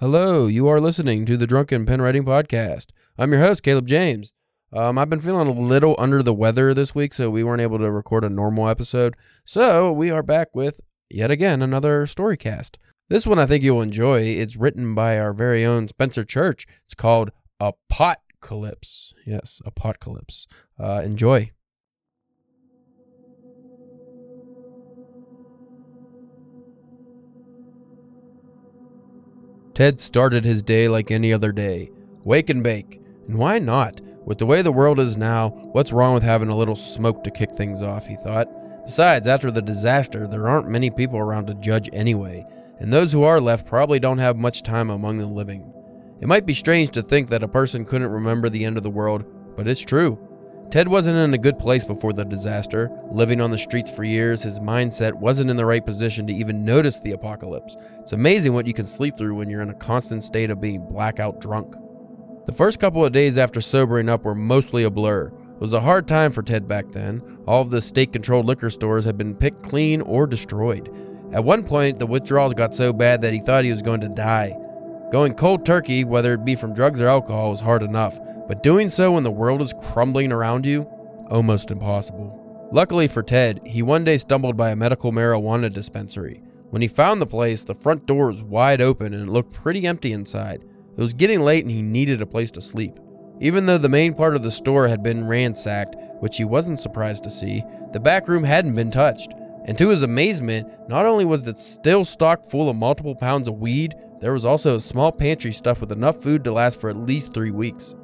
[0.00, 2.90] Hello, you are listening to the Drunken Pen Writing Podcast.
[3.18, 4.32] I'm your host, Caleb James.
[4.72, 7.78] Um, I've been feeling a little under the weather this week, so we weren't able
[7.78, 9.16] to record a normal episode.
[9.44, 12.78] So we are back with yet again another story cast.
[13.08, 14.20] This one I think you'll enjoy.
[14.20, 16.64] It's written by our very own Spencer Church.
[16.84, 19.14] It's called Apocalypse.
[19.26, 20.46] Yes, Apocalypse.
[20.78, 21.50] Uh, enjoy.
[29.78, 31.92] Ted started his day like any other day
[32.24, 33.00] wake and bake.
[33.28, 34.00] And why not?
[34.24, 37.30] With the way the world is now, what's wrong with having a little smoke to
[37.30, 38.48] kick things off, he thought.
[38.84, 42.44] Besides, after the disaster, there aren't many people around to judge anyway,
[42.80, 45.72] and those who are left probably don't have much time among the living.
[46.20, 48.90] It might be strange to think that a person couldn't remember the end of the
[48.90, 49.24] world,
[49.56, 50.18] but it's true.
[50.70, 52.90] Ted wasn't in a good place before the disaster.
[53.10, 56.62] Living on the streets for years, his mindset wasn't in the right position to even
[56.62, 57.74] notice the apocalypse.
[58.00, 60.86] It's amazing what you can sleep through when you're in a constant state of being
[60.86, 61.74] blackout drunk.
[62.44, 65.28] The first couple of days after sobering up were mostly a blur.
[65.28, 67.22] It was a hard time for Ted back then.
[67.46, 70.94] All of the state controlled liquor stores had been picked clean or destroyed.
[71.32, 74.08] At one point, the withdrawals got so bad that he thought he was going to
[74.08, 74.54] die.
[75.10, 78.90] Going cold turkey, whether it be from drugs or alcohol, is hard enough, but doing
[78.90, 80.82] so when the world is crumbling around you,
[81.30, 82.68] almost impossible.
[82.72, 86.42] Luckily for Ted, he one day stumbled by a medical marijuana dispensary.
[86.68, 89.86] When he found the place, the front door was wide open and it looked pretty
[89.86, 90.62] empty inside.
[90.62, 92.98] It was getting late and he needed a place to sleep.
[93.40, 97.24] Even though the main part of the store had been ransacked, which he wasn't surprised
[97.24, 99.32] to see, the back room hadn't been touched.
[99.64, 103.54] And to his amazement, not only was it still stocked full of multiple pounds of
[103.54, 106.96] weed, there was also a small pantry stuffed with enough food to last for at
[106.96, 107.94] least three weeks.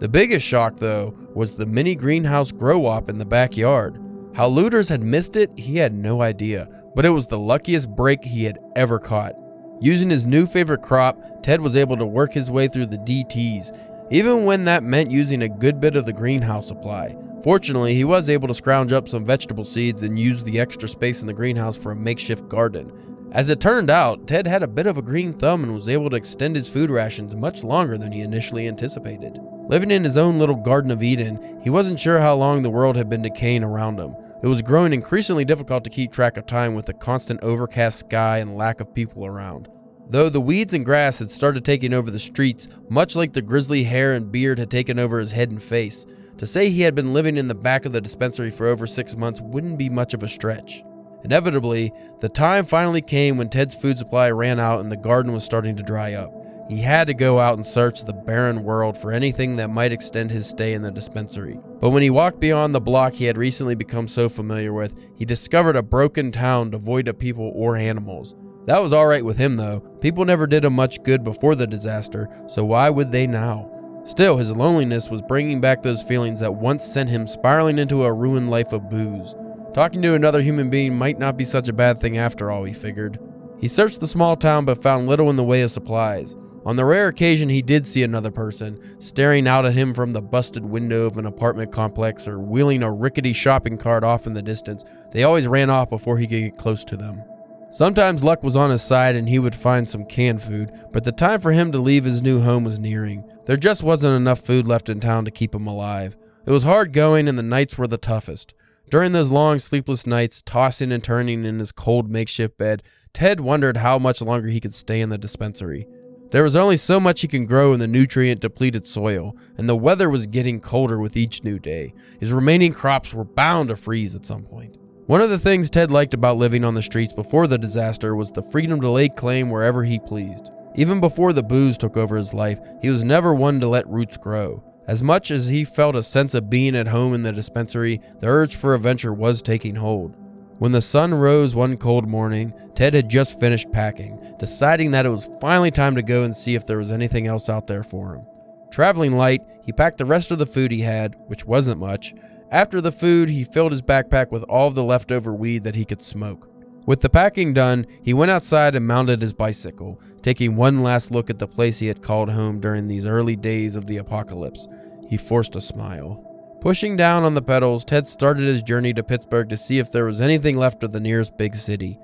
[0.00, 3.98] The biggest shock, though, was the mini greenhouse grow op in the backyard.
[4.34, 8.24] How looters had missed it, he had no idea, but it was the luckiest break
[8.24, 9.34] he had ever caught.
[9.80, 13.70] Using his new favorite crop, Ted was able to work his way through the DTs,
[14.10, 17.16] even when that meant using a good bit of the greenhouse supply.
[17.42, 21.20] Fortunately, he was able to scrounge up some vegetable seeds and use the extra space
[21.20, 22.92] in the greenhouse for a makeshift garden.
[23.34, 26.10] As it turned out, Ted had a bit of a green thumb and was able
[26.10, 29.38] to extend his food rations much longer than he initially anticipated.
[29.68, 32.94] Living in his own little Garden of Eden, he wasn't sure how long the world
[32.94, 34.14] had been decaying around him.
[34.42, 38.36] It was growing increasingly difficult to keep track of time with the constant overcast sky
[38.36, 39.66] and lack of people around.
[40.10, 43.84] Though the weeds and grass had started taking over the streets, much like the grizzly
[43.84, 46.04] hair and beard had taken over his head and face,
[46.36, 49.16] to say he had been living in the back of the dispensary for over six
[49.16, 50.82] months wouldn't be much of a stretch.
[51.24, 55.44] Inevitably, the time finally came when Ted's food supply ran out and the garden was
[55.44, 56.32] starting to dry up.
[56.68, 60.30] He had to go out and search the barren world for anything that might extend
[60.30, 61.58] his stay in the dispensary.
[61.80, 65.24] But when he walked beyond the block he had recently become so familiar with, he
[65.24, 68.34] discovered a broken town devoid of people or animals.
[68.66, 69.80] That was alright with him though.
[70.00, 73.68] People never did him much good before the disaster, so why would they now?
[74.04, 78.12] Still, his loneliness was bringing back those feelings that once sent him spiraling into a
[78.12, 79.34] ruined life of booze.
[79.74, 82.74] Talking to another human being might not be such a bad thing after all, he
[82.74, 83.18] figured.
[83.58, 86.36] He searched the small town but found little in the way of supplies.
[86.66, 90.20] On the rare occasion he did see another person, staring out at him from the
[90.20, 94.42] busted window of an apartment complex or wheeling a rickety shopping cart off in the
[94.42, 97.22] distance, they always ran off before he could get close to them.
[97.70, 101.12] Sometimes luck was on his side and he would find some canned food, but the
[101.12, 103.24] time for him to leave his new home was nearing.
[103.46, 106.18] There just wasn't enough food left in town to keep him alive.
[106.44, 108.52] It was hard going and the nights were the toughest.
[108.92, 112.82] During those long, sleepless nights, tossing and turning in his cold makeshift bed,
[113.14, 115.86] Ted wondered how much longer he could stay in the dispensary.
[116.30, 119.76] There was only so much he could grow in the nutrient depleted soil, and the
[119.76, 121.94] weather was getting colder with each new day.
[122.20, 124.76] His remaining crops were bound to freeze at some point.
[125.06, 128.30] One of the things Ted liked about living on the streets before the disaster was
[128.30, 130.50] the freedom to lay claim wherever he pleased.
[130.74, 134.18] Even before the booze took over his life, he was never one to let roots
[134.18, 134.62] grow.
[134.86, 138.26] As much as he felt a sense of being at home in the dispensary, the
[138.26, 140.16] urge for adventure was taking hold.
[140.58, 145.10] When the sun rose one cold morning, Ted had just finished packing, deciding that it
[145.10, 148.14] was finally time to go and see if there was anything else out there for
[148.14, 148.26] him.
[148.70, 152.14] Traveling light, he packed the rest of the food he had, which wasn't much.
[152.50, 155.84] After the food, he filled his backpack with all of the leftover weed that he
[155.84, 156.51] could smoke.
[156.84, 161.30] With the packing done, he went outside and mounted his bicycle, taking one last look
[161.30, 164.66] at the place he had called home during these early days of the apocalypse.
[165.08, 166.28] He forced a smile.
[166.60, 170.04] Pushing down on the pedals, Ted started his journey to Pittsburgh to see if there
[170.04, 171.98] was anything left of the nearest big city.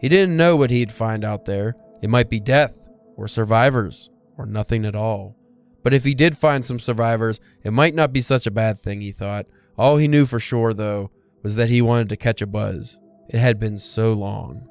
[0.00, 1.76] He didn't know what he'd find out there.
[2.02, 5.36] It might be death, or survivors, or nothing at all.
[5.82, 9.00] But if he did find some survivors, it might not be such a bad thing,
[9.00, 9.46] he thought.
[9.76, 11.10] All he knew for sure, though,
[11.42, 12.98] was that he wanted to catch a buzz.
[13.32, 14.68] It had been so long.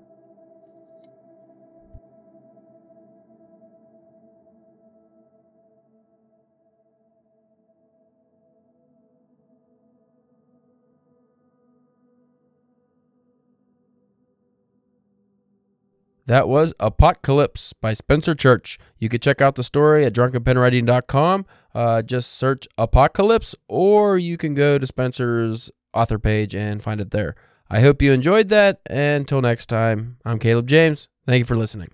[16.27, 18.77] That was Apocalypse by Spencer Church.
[18.99, 21.45] You can check out the story at drunkenpenwriting.com.
[21.73, 27.09] Uh, just search Apocalypse, or you can go to Spencer's author page and find it
[27.09, 27.35] there.
[27.73, 28.81] I hope you enjoyed that.
[28.87, 31.07] And until next time, I'm Caleb James.
[31.25, 31.87] Thank you for listening.